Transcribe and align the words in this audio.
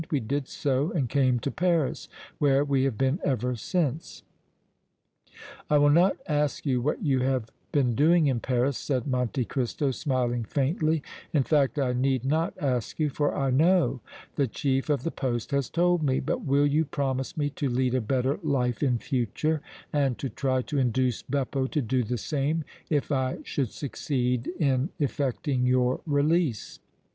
We 0.09 0.19
did 0.19 0.47
so 0.47 0.91
and 0.93 1.07
came 1.07 1.39
to 1.41 1.51
Paris, 1.51 2.09
where 2.39 2.65
we 2.65 2.85
have 2.85 2.97
been 2.97 3.19
ever 3.23 3.55
since." 3.55 4.23
"I 5.69 5.77
will 5.77 5.91
not 5.91 6.17
ask 6.27 6.65
you 6.65 6.81
what 6.81 7.03
you 7.03 7.19
have 7.19 7.51
been 7.71 7.93
doing 7.93 8.25
in 8.25 8.39
Paris," 8.39 8.79
said 8.79 9.05
Monte 9.05 9.45
Cristo, 9.45 9.91
smiling 9.91 10.43
faintly; 10.43 11.03
"in 11.33 11.43
fact, 11.43 11.77
I 11.77 11.93
need 11.93 12.25
not 12.25 12.55
ask 12.57 12.99
you, 12.99 13.11
for 13.11 13.37
I 13.37 13.51
know; 13.51 14.01
the 14.37 14.47
chief 14.47 14.89
of 14.89 15.03
the 15.03 15.11
poste 15.11 15.51
has 15.51 15.69
told 15.69 16.01
me; 16.01 16.19
but 16.19 16.43
will 16.43 16.65
you 16.65 16.83
promise 16.83 17.37
me 17.37 17.51
to 17.51 17.69
lead 17.69 17.93
a 17.93 18.01
better 18.01 18.39
life 18.41 18.81
in 18.81 18.97
future 18.97 19.61
and 19.93 20.17
to 20.17 20.29
try 20.29 20.63
to 20.63 20.79
induce 20.79 21.21
Beppo 21.21 21.67
to 21.69 21.79
do 21.79 22.01
the 22.01 22.17
same, 22.17 22.63
if 22.89 23.11
I 23.11 23.37
should 23.43 23.71
succeed 23.71 24.47
in 24.57 24.89
effecting 24.99 25.67
your 25.67 26.01
release?" 26.07 26.79